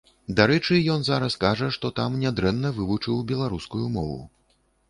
Дарэчы, 0.37 0.77
ён 0.93 1.03
зараз 1.09 1.35
кажа, 1.43 1.69
што 1.77 1.93
там 2.01 2.17
нядрэнна 2.23 2.73
вывучыў 2.81 3.23
беларускую 3.33 3.85
мову. 4.01 4.21